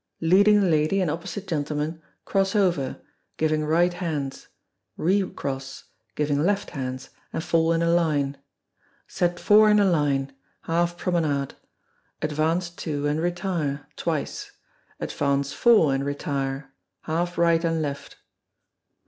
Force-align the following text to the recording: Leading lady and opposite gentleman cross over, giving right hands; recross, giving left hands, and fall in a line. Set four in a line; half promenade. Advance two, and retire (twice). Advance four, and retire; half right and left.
Leading 0.21 0.61
lady 0.71 0.99
and 0.99 1.11
opposite 1.11 1.45
gentleman 1.47 2.01
cross 2.25 2.55
over, 2.55 2.99
giving 3.37 3.63
right 3.63 3.93
hands; 3.93 4.47
recross, 4.97 5.83
giving 6.15 6.41
left 6.43 6.71
hands, 6.71 7.11
and 7.31 7.43
fall 7.43 7.71
in 7.71 7.83
a 7.83 7.87
line. 7.93 8.37
Set 9.07 9.39
four 9.39 9.69
in 9.69 9.79
a 9.79 9.85
line; 9.85 10.33
half 10.63 10.97
promenade. 10.97 11.53
Advance 12.23 12.71
two, 12.71 13.05
and 13.05 13.21
retire 13.21 13.85
(twice). 13.95 14.51
Advance 14.99 15.53
four, 15.53 15.93
and 15.93 16.03
retire; 16.03 16.73
half 17.01 17.37
right 17.37 17.63
and 17.63 17.83
left. 17.83 18.15